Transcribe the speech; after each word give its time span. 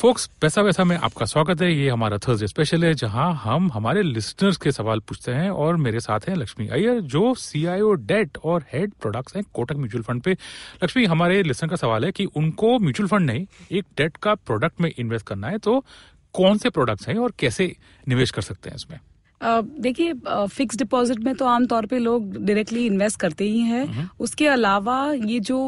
Focus 0.00 0.26
पैसा 0.40 0.62
वैसा 0.62 0.84
में 0.84 0.96
आपका 0.96 1.26
स्वागत 1.26 1.62
है। 1.62 1.70
ये 1.72 1.88
हमारा 1.90 2.16
थर्सडे 2.18 2.46
स्पेशल 2.46 2.84
है, 2.84 2.92
जहाँ 2.94 3.32
हम 3.34 3.70
हमारे 3.72 4.02
लिसनर्स 4.02 4.56
के 4.56 4.72
सवाल 4.72 5.00
पूछते 5.00 5.32
हैं 5.32 5.48
और 5.50 5.76
मेरे 5.76 6.00
साथ 6.00 6.28
हैं 6.28 6.34
लक्ष्मी 6.36 6.66
अय्यर, 6.68 7.00
जो 7.00 7.32
सीआईओ 7.34 7.92
डेट 8.02 8.36
और 8.44 8.64
हेड 8.72 8.92
प्रोडक्ट्स 8.92 9.36
हैं 9.36 9.44
कोटक 9.54 9.76
म्यूचुअल 9.76 10.02
फंड 10.02 10.22
पे। 10.22 10.32
लक्ष्मी, 10.84 11.04
हमारे 11.04 11.42
लिसनर 11.42 11.70
का 11.70 11.76
सवाल 11.76 12.04
है 12.04 12.12
कि 12.12 12.24
उनको 12.26 12.78
म्यूचुअल 12.78 13.08
फंड 13.08 13.26
नहीं, 13.26 13.46
एक 13.72 13.84
डेट 13.96 14.16
का 14.16 14.34
प्रोडक्ट 14.36 14.80
में 14.80 14.90
इन्वेस्ट 14.90 15.26
करना 15.26 15.48
है 15.48 15.58
तो 15.58 15.84
कौन 16.34 16.58
से 16.58 16.70
प्रोडक्ट्स 16.70 17.08
हैं 17.08 17.16
और 17.16 17.32
कैसे 17.38 17.74
निवेश 18.08 18.30
कर 18.30 18.42
सकते 18.42 18.70
हैं 18.70 18.76
इसमें? 18.76 18.98
देखिए 19.40 20.12
फिक्स 20.48 20.76
डिपॉजिट 20.76 21.18
में 21.18 21.34
तो 21.34 21.44
आमतौर 21.46 21.86
पे 21.86 21.98
लोग 21.98 22.36
डायरेक्टली 22.36 22.84
इन्वेस्ट 22.86 23.20
करते 23.20 23.44
ही 23.44 23.60
हैं। 23.60 24.08
उसके 24.20 24.46
अलावा 24.48 24.96
ये 25.14 25.38
जो 25.40 25.58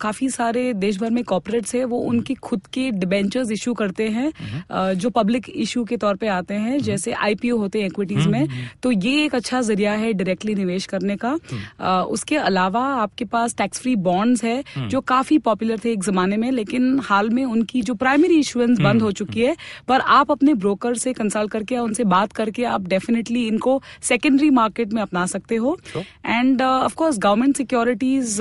काफ़ी 0.00 0.28
सारे 0.30 0.72
देश 0.74 0.98
भर 1.00 1.10
में 1.10 1.22
कॉर्पोरेट्स 1.24 1.74
है 1.74 1.84
वो 1.84 1.98
उनके 2.00 2.34
खुद 2.34 2.66
के 2.72 2.90
डिबेंचर्स 2.90 3.50
इशू 3.50 3.74
करते 3.74 4.08
हैं। 4.08 4.32
अ, 4.70 4.92
जो 4.94 5.10
पब्लिक 5.10 5.48
इशू 5.50 5.84
के 5.84 5.96
तौर 5.96 6.16
पे 6.16 6.28
आते 6.28 6.54
हैं 6.56 6.78
जैसे 6.80 7.12
आईपीओ 7.12 7.56
होते 7.58 7.80
हैं 7.80 7.86
इक्विटीज 7.86 8.26
में 8.26 8.46
तो 8.82 8.90
ये 8.92 9.24
एक 9.24 9.34
अच्छा 9.34 9.60
ज़रिया 9.60 9.92
है 9.92 10.12
डायरेक्टली 10.12 10.54
निवेश 10.54 10.86
करने 10.86 11.16
का। 11.24 11.32
उसके 12.08 12.36
अलावा 12.38 12.84
आपके 12.96 13.24
पास 13.26 13.54
टैक्स 13.56 13.80
फ्री 13.80 13.94
बॉन्ड्स 13.98 14.44
है 14.44 14.62
जो 14.88 15.00
काफ़ी 15.06 15.38
पॉपुलर 15.40 15.78
थे 15.84 15.92
एक 15.92 16.04
जमाने 16.04 16.36
में 16.36 16.50
लेकिन 16.52 16.98
हाल 17.04 17.30
में 17.30 17.44
उनकी 17.44 17.82
जो 17.82 17.94
प्राइमरी 17.94 18.38
इशुएंस 18.40 18.78
बंद 18.80 19.02
हो 19.02 19.12
चुकी 19.12 19.40
है 19.40 19.56
पर 19.88 20.00
आप 20.18 20.30
अपने 20.30 20.54
ब्रोकर 20.56 20.94
से 20.96 21.12
कंसल्ट 21.12 21.50
करके 21.50 21.78
उनसे 21.78 22.04
बात 22.08 22.32
करके 22.32 22.64
आप 22.64 22.86
डेफिनेटली 22.88 23.46
इनको 23.46 23.80
सेकेंडरी 24.02 24.50
मार्केट 24.52 24.92
में 24.92 25.02
अपना 25.02 25.24
सकते 25.26 25.56
हो। 25.56 25.76
एंड 26.26 26.62
ऑफकोर्स 26.62 27.18
गवर्नमेंट 27.18 27.56
सिक्योरिटीज 27.56 28.40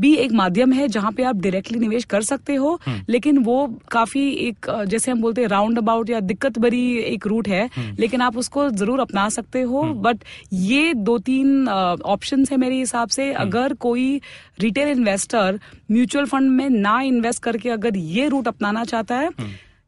भी 0.00 0.14
एक 0.16 0.32
माध्यम 0.34 0.72
है 0.72 0.88
जहाँ 0.88 1.12
पे 1.12 1.22
आप 1.24 1.36
डायरेक्टली 1.38 1.78
निवेश 1.78 2.04
कर 2.06 2.22
सकते 2.24 2.54
हो। 2.54 2.78
लेकिन 3.08 3.38
वो 3.38 3.66
काफ़ी 3.90 4.28
एक 4.28 4.66
uh, 4.68 4.84
जैसे 4.86 5.10
हम 5.10 5.20
बोलते 5.20 5.40
हैं 5.40 5.48
राउंड 5.48 5.78
अबाउट 5.78 6.10
या 6.10 6.20
दिक्कत 6.22 6.58
भरी 6.58 6.84
एक 6.98 7.26
रूट 7.26 7.48
है। 7.48 7.68
लेकिन 7.98 8.20
आप 8.20 8.36
उसको 8.36 8.68
ज़रूर 8.70 9.00
अपना 9.00 9.28
सकते 9.30 9.62
हो। 9.62 9.82
बट 10.02 10.24
ये 10.52 10.92
दो 10.94 11.18
तीन 11.20 11.68
ऑप्शन 11.68 12.44
है 12.50 12.56
मेरे 12.56 12.78
हिसाब 12.78 13.08
से। 13.08 13.32
अगर 13.34 13.74
कोई 13.80 14.20
रिटेल 14.60 14.88
इन्वेस्टर 14.88 15.58
म्यूचुअल 15.90 16.26
फंड 16.26 16.50
में 16.50 16.68
ना 16.70 17.00
इन्वेस्ट 17.02 17.42
करके 17.42 17.70
अगर 17.70 17.96
ये 17.96 18.28
रूट 18.28 18.48
अपनाना 18.48 18.84
चाहता 18.84 19.16
है 19.16 19.30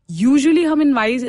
यूजुअली 0.09 0.62
हम 0.65 0.83
इनवाइज 0.83 1.25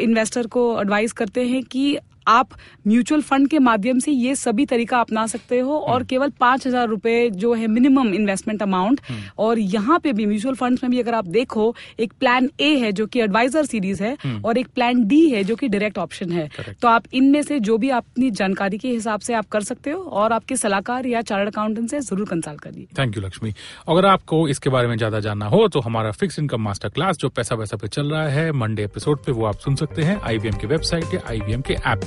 इन्वेस्टर 0.00 0.46
को 0.46 0.62
एडवाइस 0.80 1.12
करते 1.12 1.46
हैं 1.48 1.62
कि 1.64 1.96
आप 2.26 2.48
म्यूचुअल 2.86 3.22
फंड 3.22 3.48
के 3.48 3.58
माध्यम 3.60 3.98
से 3.98 4.12
ये 4.12 4.34
सभी 4.34 4.66
तरीका 4.66 5.00
अपना 5.00 5.26
सकते 5.26 5.58
हो 5.58 5.78
और 5.78 6.04
केवल 6.04 6.30
पाँच 6.40 6.66
हज़ार 6.66 6.88
रुपए 6.88 7.28
जो 7.32 7.52
है 7.54 7.66
मिनिमम 7.68 8.12
इन्वेस्टमेंट 8.14 8.62
अमाउंट 8.62 9.00
और 9.38 9.58
यहाँ 9.58 9.98
पे 9.98 10.12
भी 10.12 10.26
म्यूचुअल 10.26 10.54
फंड्स 10.54 10.82
में 10.82 10.90
भी 10.90 11.00
अगर 11.00 11.14
आप 11.14 11.26
देखो 11.28 11.74
एक 12.00 12.12
प्लान 12.20 12.48
ए 12.60 12.74
है 12.76 12.92
जो 12.92 13.06
कि 13.06 13.20
एडवाइजर 13.20 13.64
सीरीज़ 13.66 14.02
है 14.02 14.16
और 14.44 14.58
एक 14.58 14.68
प्लान 14.74 15.04
डी 15.06 15.20
है 15.30 15.42
जो 15.44 15.56
कि 15.56 15.68
डायरेक्ट 15.68 15.98
ऑप्शन 15.98 16.32
है। 16.32 16.48
तो 16.82 16.88
आप 16.88 17.04
इनमें 17.12 17.40
से 17.42 17.58
जो 17.60 17.76
भी 17.78 17.88
अपनी 17.92 18.30
जानकारी 18.32 18.78
के 18.78 18.88
हिसाब 18.88 19.20
से 19.20 19.34
आप 19.34 19.48
कर 19.52 19.62
सकते 19.62 19.90
हो 19.90 20.02
और 20.02 20.32
आपके 20.32 20.56
सलाहकार 20.56 21.06
या 21.06 21.22
चार्ट 21.22 21.48
अकाउंटेंट 21.48 21.90
से 21.90 22.00
ज़रूर 22.00 22.28
कंसल्ट 22.28 22.60
करिए। 22.60 22.86
थैंक 22.98 23.16
यू 23.16 23.22
लक्ष्मी 23.22 23.54
अगर 23.88 24.06
आपको 24.06 24.46
इसके 24.48 24.70
बारे 24.70 24.88
में 24.88 24.96
ज़्यादा 24.96 25.20
जानना 25.20 25.46
हो 25.46 25.66
तो 25.68 25.80
हमारा 25.80 26.10
फिक्स 26.12 26.38
इनकम 26.38 26.62
मास्टर 26.62 26.88
क्लास 26.90 27.16
जो 27.16 27.28
पैसा 27.30 27.54
वैसा 27.54 27.76
पे 27.76 27.88
चल 27.88 28.10
रहा 28.10 28.28
है 28.28 28.50
मंडे 28.54 28.84
एपिसोड 28.84 29.24
पे 29.24 29.32
वो 29.32 29.46
आप 29.46 29.58
सुन 29.58 29.76
सकते 29.76 30.02
हैं 30.02 30.20
आईवीएम 30.22 30.56
की 30.56 30.66
वेबसाइट 30.66 31.14
या 31.14 31.20
आईवीएम 31.30 31.60
के 31.60 31.74
ऐप 31.86 32.04